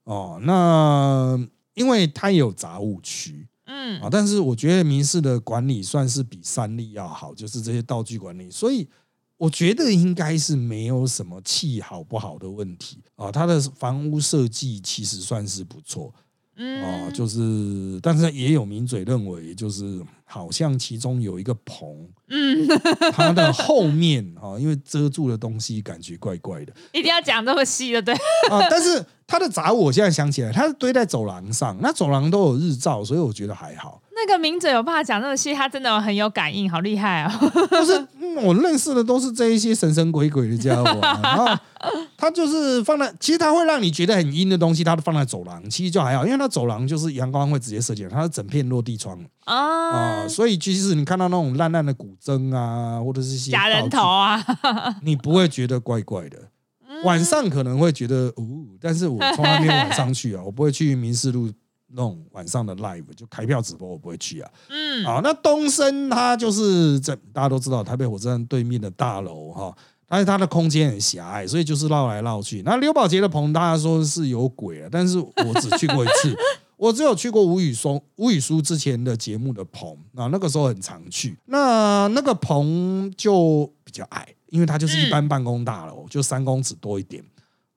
[0.04, 1.38] 哦，那
[1.74, 8.88] 因为它有杂物区，嗯啊，但是我觉得民事的管理算是比三立要好，就是这些道具管理，所以
[9.36, 13.30] 我觉得应该是没有什么气好不好的问题啊。
[13.30, 16.12] 它的房屋设计其实算是不错。
[16.82, 22.66] 啊，就是，但是也有名嘴认为，就是好像其中有一个棚，嗯，
[23.12, 28.14] 它的后面啊，因为遮住的东西感觉怪怪的， 一定要讲这么细的，对。
[28.50, 28.66] 啊。
[28.70, 34.02] 但是它的杂物我现在想起来，它是堆在走廊上，那走廊都有日照，所以我觉得还好。
[34.12, 37.30] 那个名嘴有办法讲那么细，他真的很有感应，好厉害哦！
[37.70, 41.46] 就是、嗯我认识的都是这一些神神鬼鬼的家伙、啊，然后
[42.16, 54.44] 它就是放在，其实他会让你觉得很阴的东西，他都放在走廊，其实就还好，因为它走廊就是阳光会直接射进来，它是整片落地窗啊、啊，所以即使你看到那种烂烂的古筝啊，或者是一些假人头啊，
[55.02, 56.36] 你不会觉得怪怪的。
[57.04, 58.44] 晚上可能会觉得哦，
[58.80, 61.50] 但是我从来没有晚上去啊，我不会去民事路
[61.88, 64.50] 那种晚上的 live 就开票直播，我不会去啊。
[64.68, 72.62] 嗯，好，那东升它就是在大家都知道台北火车站对面的大楼哈，但是它的空间很狭隘，所以就是绕来绕去。
[72.62, 76.34] 那刘宝杰的棚大家说是有鬼啊，但是我只去过一次，
[76.76, 81.36] 我只有去过吴宇松、吴宇舒之前的节目的棚啊，那个时候很常去。
[81.46, 87.22] 那那个棚就比较矮，因为它就是一般办公大楼，就三公尺多一点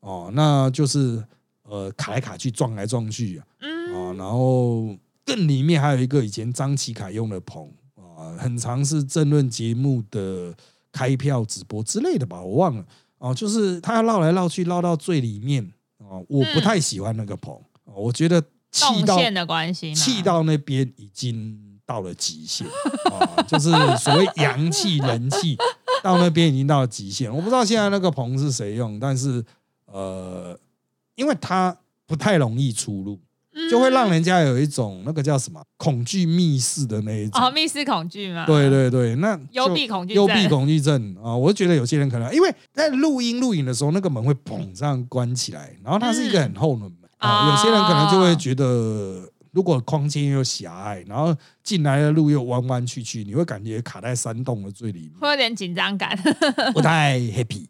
[0.04, 1.24] 哦，那就是
[1.64, 3.46] 呃卡来卡去、撞来撞去啊。
[3.62, 10.54] 嗯，啊，然后更里面还有一个以前张启凯用的棚啊，很长是政论节目的
[10.92, 12.86] 开票直播之类的吧，我忘了
[13.20, 15.66] 哦、就是他要绕来绕去，绕到最里面
[16.00, 22.68] 哦、我不太喜欢那个棚，哦我觉得气到的关系，气到那边已经到了极限
[23.12, 25.56] 啊，就是所谓阳气人气
[26.04, 27.34] 到那边已经到了极限。
[27.34, 29.42] 我不知道现在那个棚是谁用，但是
[29.94, 30.60] 呃，
[31.16, 31.76] 因为它
[32.08, 33.20] 不太容易出入，
[33.54, 37.42] 嗯就会让人家有一种那个叫什么恐惧密室的那一种。
[37.42, 49.30] 哦密室恐惧嘛，对对对，那幽闭恐惧幽闭恐惧症啊，我就觉得有些人可能因为在录音录影的时候，那个门会砰这样关起来，然后它是一个很厚的门啊，哦有些人可能就会觉得。
[49.54, 55.12] 如果空间又狭隘，然后进来的路又弯弯曲曲，你会感觉卡在山洞的最里面。
[55.22, 56.18] 会有点紧张感。
[56.74, 57.68] 不太 happy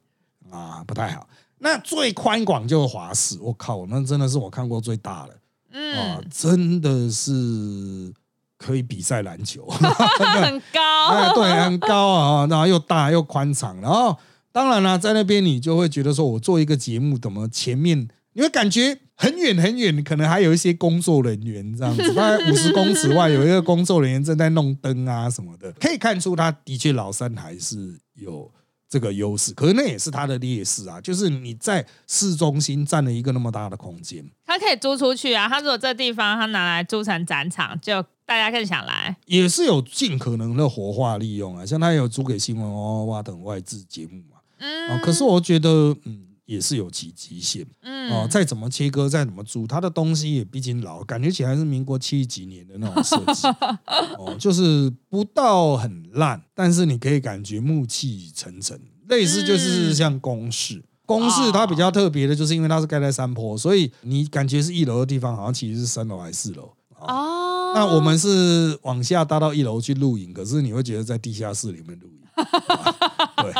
[0.49, 1.27] 啊，不太好。
[1.63, 5.33] 那最宽广就是华视，我靠，那真的是我看过最大的。
[5.33, 8.13] 啊嗯，，真的是
[8.57, 11.07] 可以比赛篮球， 很高。
[11.07, 14.15] 哎，，对，很高啊，然后又大又宽敞，然后
[14.51, 28.51] 当然啦，在那边你就会觉得说，我做一个节目，怎么前面你会感觉很远很远，可能还有一些工作人员这样子， 大概五十公尺外有一个工作人员正在弄灯啊什么的，可以看出他的确老三还是有
[28.93, 35.49] 这个优势，可是那也是它的劣势啊，就是你在市中心占了一个那么大的空间，它可以租出去啊。
[35.49, 39.17] 它如果这地方它拿来租成展场，就大家更想来。
[39.25, 47.65] 也是有尽可能的活化利用啊，像它有租给新闻哇哇哇等外资节目嘛，嗯啊，可是我觉得嗯也是有其极限。
[47.81, 48.11] 嗯。
[48.11, 53.47] 哦，再怎么切割，再怎么租，它的东西也毕竟老，感觉起来是民国七十几年的那种设计。
[54.19, 60.83] 哦，就是不到很烂，但是你可以感觉暮气沉沉，类似就是像公式。
[61.05, 66.73] 公式它比较特别的，就是因为它是盖在山坡，所以你感觉是一楼的地方，好像其实是三楼还是四楼。
[66.99, 72.19] 哦，那我们是往下搭到一楼去露营，可是你会觉得在地下室里面露营。
[72.35, 72.43] 啊
[73.43, 73.53] 对，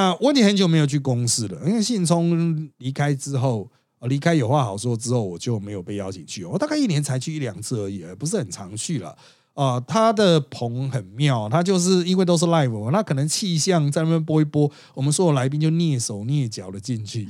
[0.00, 3.70] 那我已经很久没有去公司了，因为信聪离开之后，
[4.08, 6.42] 离开有话好说之后，我就没有被邀请去。
[6.42, 9.14] 我大概一年才去一两次而已，不是很常去了。
[9.52, 17.28] 啊、他的棚很妙，他就是因为都是 live，那可能气象在那边播一播，我们所有来宾就蹑手蹑脚的进去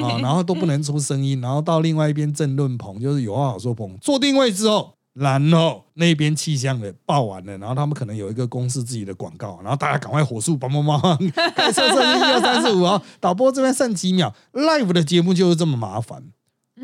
[0.00, 11.00] 啊，然后都不能出声音，然后到另外一边政论棚，就是有话好说棚，坐定位之后，然后那边气象的报完了，然后他们可能有一个公司自己的广告，然后大家赶快火速帮帮忙，
[11.54, 16.22] 开车车一二三四五啊， 导播这边剩几秒，live 的节目就是这么麻烦。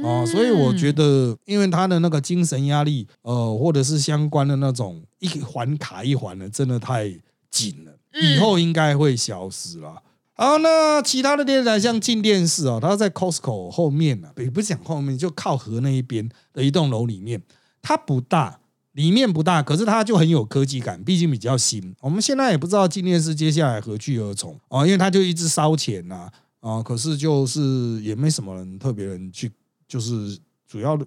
[0.02, 7.08] 哦，所以我觉得，因为他的那个精神压力，呃，或者是相关的那种一环卡一环的，真的太
[7.50, 10.02] 紧了，以后应该会消失了。
[10.34, 17.40] 好，那其他的电视台像进电视哦，它在 Costco 后面呢、啊，也不是讲后面，就靠河那一边的一栋楼里面，
[17.87, 18.59] 它不大，
[18.94, 21.94] 里面不大，可是它就很有科技感，毕竟比较新。
[22.01, 29.53] 我们现在也不知道进电视接下来何去何从哦，因为它就一直烧钱呐、啊，可是就是也没什么人特别人去。
[29.88, 31.07] 就是主要的，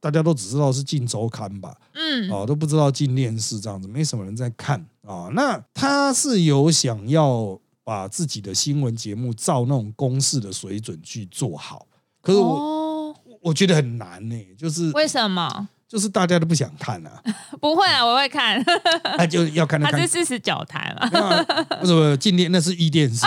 [0.00, 11.86] 大家都只知道是进周刊吧，嗯哦，都不知道进电视这样子，没什么人在看啊、那他是有想要把自己的新闻节目照那种公式的水准去做好，
[12.20, 15.68] 可是我、哦，我觉得很难呢、就是为什么？
[15.88, 17.22] 就是大家都不想看啊，
[17.60, 18.62] 不会啊，我会看，
[19.18, 21.42] 那就要看那看它是四十九台嘛，那
[21.76, 23.24] 不是不是进电那是一电视，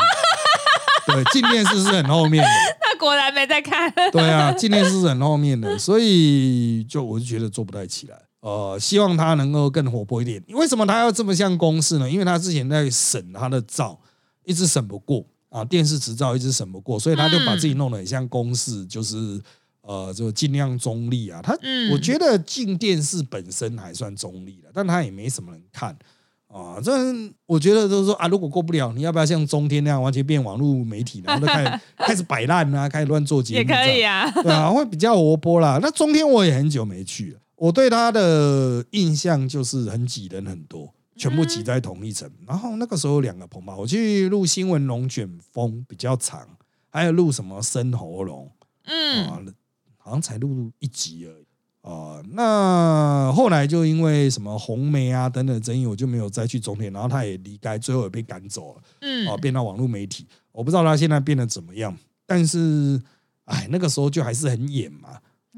[1.07, 2.49] 对，进电视是很后面的。
[2.81, 3.91] 他果然没在看。
[4.11, 8.17] 对啊，今天是很后面的，所以就我就觉得做不太起来。
[8.41, 10.41] 呃，希望他能够更活泼一点。
[10.49, 12.09] 为什么他要这么像公司呢？
[12.09, 13.99] 因为他之前在审他的照，
[14.45, 19.41] 一直审不过啊，电视执照一直审不过，所以他就把自己弄得很像公司，就是
[19.89, 21.41] 呃，就尽量中立啊。
[21.41, 25.97] 他，嗯我觉得进电视本身还算中立的，但他也没什么人看
[26.47, 26.79] 啊。
[26.79, 26.91] 这
[27.47, 34.43] 我觉得就是说啊，如果过不了，你要不要像中天那样完全变网络媒体，然后就开始 开始摆烂啊，开始乱做节目，也可以啊，啊。
[34.43, 35.79] 对啊，会比较活泼啦。
[35.81, 40.93] 那中天我也很久没去了，我对他的印象就是很挤人很多。
[41.17, 46.47] 全部挤在同一层，然后那个时候有两个棚吧，我去录新闻龙卷风比较长，
[46.89, 48.49] 还有录什么生喉咙，
[48.85, 49.41] 嗯，啊，
[49.99, 51.45] 好像才录一集而已
[51.81, 52.19] 啊。
[52.31, 60.25] 那后来就因为什么红梅啊等等争议，我就没有再去中天，然后他也离开，最后也被赶走了嗯啊，变到网络媒体。
[60.51, 61.95] 我不知道他现在变得怎么样，
[62.25, 62.99] 但是
[63.45, 65.09] 哎，那个时候就还是很演嘛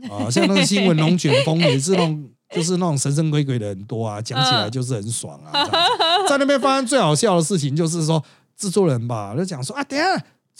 [0.10, 2.30] 啊，像那个新闻龙卷风也是那种。
[2.54, 5.54] 就是那种神神鬼鬼的很多啊， 讲起来就是很爽啊。
[6.28, 8.22] 在那边发生最好笑的事情就是说，
[8.58, 10.04] 制作人吧就讲说啊，等下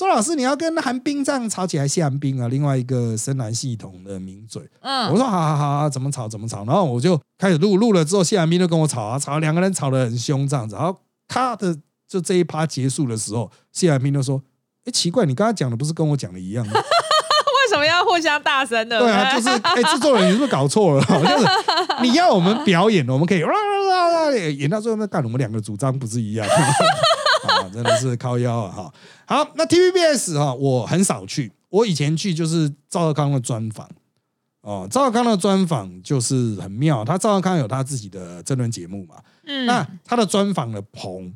[0.02, 4.60] 周老师你要跟韩冰这样吵起来，谢韩冰啊，另外一个深蓝系统的名嘴。
[4.64, 10.98] 我嗯，说好好好好，怎么吵怎么吵，然后我就开始录录了之后，谢寒冰就跟我吵啊吵，两个人吵得很凶这样子，然后
[11.28, 11.78] 他的
[12.08, 14.42] 就这一趴结束的时候，谢寒冰就说
[14.86, 18.98] ：“哎，奇怪，你刚才讲的不是跟我讲的一样吗？” 为什么要互相大声的？
[19.00, 21.06] 对啊，就是哎，制作人你是不是搞错了？
[21.06, 21.48] 就是
[22.02, 23.44] 你要我们表演，我们可以
[24.36, 26.48] 演到最后面干，我们两个主张不是一样。
[27.48, 28.94] 啊，真的是靠腰啊哈。
[29.26, 33.90] 好，那 TVBS 哈，我很少去，我以前去就是赵少康的专访。
[34.62, 39.16] 哦，赵少康的专访就是很妙，他赵少康有他自己的争论节目嘛，
[39.48, 41.34] 嗯，那他的专访的棚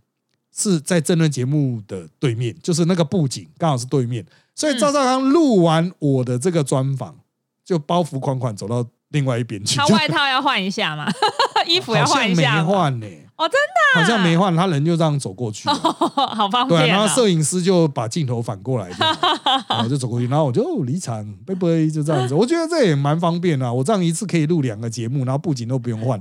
[0.55, 4.23] 是在争论节目的对面，就是那个布景刚好是对面，
[4.53, 7.15] 所以赵少康录完我的这个专访，
[7.63, 8.85] 就包袱款款走到
[9.15, 11.07] 另外一边去，他外套要换一下嘛，
[11.65, 13.07] 衣服要换一下没，换呢、
[13.37, 16.99] 哦，真的好像没换，他人就这样走过去 好方对啊、便哦。
[16.99, 18.89] 然后摄影师就把镜头反过来
[19.69, 22.33] 然后就走过去，然后我就哦离场，拜拜，就这样子。
[22.33, 26.19] 我觉得这也蛮方便的啊，我这样一次可以录两个节目，然后布景都不用换，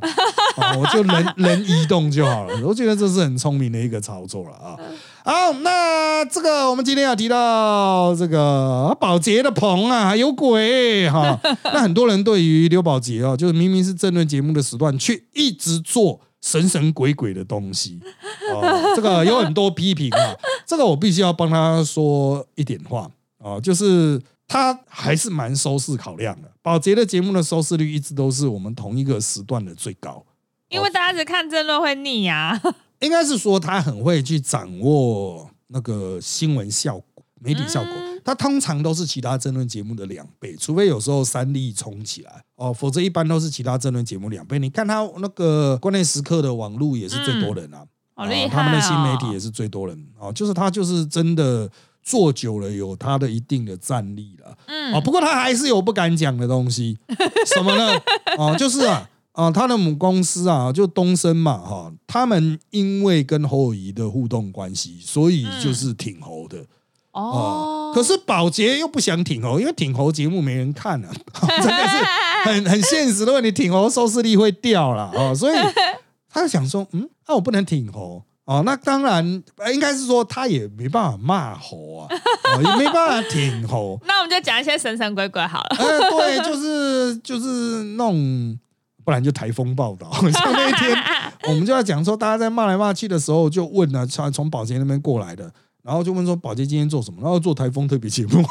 [0.56, 2.54] 啊，我就人人移动就好了。
[2.64, 4.78] 我觉得这是很聪明的一个操作了啊。
[5.26, 11.40] 好，那这个我们今天要提到这个保洁的棚啊，有鬼哈。
[11.64, 17.98] 那很多人对于刘保洁哦，就是明明是争论节目的时段，却一直做神神鬼鬼的东西
[18.52, 18.62] 哦，
[18.94, 20.34] 这个有很多批评啊。
[20.66, 26.50] 这个我必须要帮他说一点话哦，就是他还是蛮收视考量的。
[26.60, 30.22] 保洁的节目的收视率一直都是我们同一个时段的最高。
[30.68, 32.60] 因为大家只看争论会腻呀。
[33.04, 37.92] 应该是说他很会去掌握那个新闻效果、媒体效果。
[38.24, 44.58] 他通常都是其他争论节目的两倍，除非有时候三立冲起来哦，否则一般都是其他争论节目两倍。
[44.58, 47.84] 你看他那个关键时刻的网路也是最多人啊，
[48.14, 51.70] 好厉害、哦啊他们的新媒体也是最多人哦，就是他就是真的
[52.02, 54.56] 做久了，有他的一定的战力了。
[54.64, 56.96] 嗯哦，不过他还是有不敢讲的东西，
[57.54, 58.00] 什么呢？
[58.38, 59.06] 哦，就是啊。
[59.34, 66.64] 啊，他的母公司啊，就东升嘛，哈，他们因为跟侯友谊的互动关系，所以就是挺侯的
[67.12, 67.92] 哦。
[67.94, 71.10] 可是宝洁又不想挺侯，因为挺侯节目没人看啊，
[71.40, 72.04] 真的是
[72.44, 75.58] 很很现实的问题，挺侯收视率会掉了哦，所以
[76.30, 82.08] 他就想说，嗯，那、我不能挺侯哦，那当然呃应该是说他也没办法骂侯啊，
[82.54, 85.76] 哦，也没办法挺侯， 那我们就讲一些神神鬼鬼好了。
[85.78, 88.58] 呃，对，就是就是那种，
[89.04, 90.10] 不然就台风报道。
[90.32, 90.96] 像那一天，
[91.48, 95.52] 我们就在讲说，大家在骂来骂去的时候，就问了从从保洁那边过来的，
[95.82, 98.42] 然后就问说保洁今天做什么，然后做台风特别节目。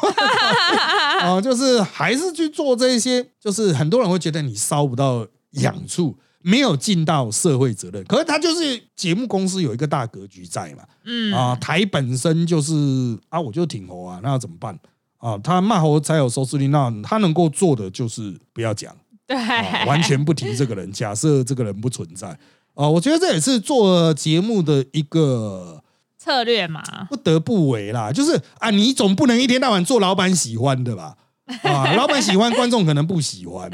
[1.23, 8.03] 啊、就是还是去做这些，就是很多人会觉得你烧不到痒处，没有尽到社会责任。
[8.03, 14.77] 可是他就是节目公司有一个大格局在嘛，嗯啊，台本身就是啊，我就挺猴啊，那要怎么办
[15.17, 15.37] 啊？
[15.37, 18.93] 他骂猴才有收视率，那他能够做的就是不要讲，
[19.25, 22.27] 对，啊、 完全不提这个人，假设这个人不存在
[22.75, 25.81] 啊，我觉得这也是做节目的一个
[26.17, 26.81] 策略嘛。
[27.09, 31.15] 不得不为啦，就是啊，你总不能一天到晚做老板喜欢的吧？
[31.63, 33.69] 啊， 老板喜欢，观众可能不喜欢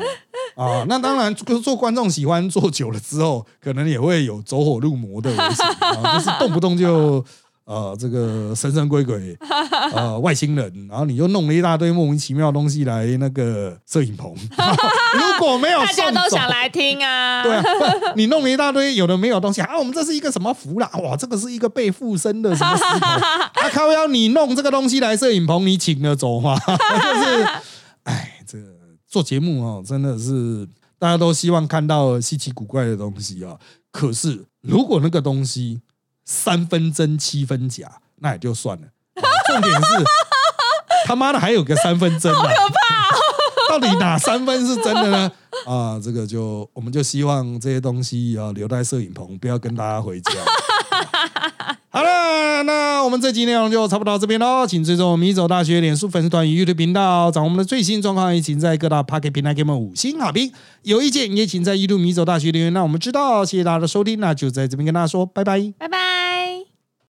[0.56, 0.84] 啊。
[0.88, 7.24] 那当然，做做观众喜欢，做久了之后，可能也会有走火入魔的危险啊，就是动不动就
[7.70, 9.38] 呃这个神神鬼鬼
[9.93, 14.34] 呃外星人，然后你又弄了一大堆莫名其妙的东西来那个摄影棚，
[15.13, 17.43] 如果没有大家都想来听啊。
[17.43, 17.63] 对啊，
[18.15, 20.89] 你弄了一大堆有的没有的东西啊，我们这是一个什么符啦？
[21.03, 23.05] 哇，这个是一个被附身的什么石头？
[23.61, 23.91] 啊靠！
[23.91, 26.57] 要你弄这个东西来摄影棚，你请得走吗？
[26.57, 26.74] 就
[27.24, 27.43] 是，
[28.05, 28.65] 哎，这个
[29.07, 30.67] 做节目哦，真的是
[30.97, 33.55] 大家都希望看到稀奇古怪的东西啊。
[33.91, 35.82] 可是如果那个东西
[36.32, 38.88] 三分真七分假，那也就算了。
[39.47, 39.88] 重点是
[41.07, 42.43] 他妈的还有个三分真啊！
[43.67, 45.32] 到底哪三分是真的呢？
[45.65, 50.32] 啊，这个就我们就希望这些东西啊留在摄影棚，不要跟大家回家。
[51.89, 54.67] 好了，那我们这集内容就差不多到这边喽。
[54.67, 58.34] 请追踪米走大学脸书粉丝团与 YouTube 频道，掌握我们的最新状况。
[58.34, 60.53] 也请在各大 Pocket 平台给我们五星好评。
[60.84, 63.43] 有意见也请在 YouTube 米走大学留言，让我们知道。
[63.43, 65.59] 谢谢大家的收听，那就在这边跟大家说拜拜。
[65.80, 66.18] 拜拜。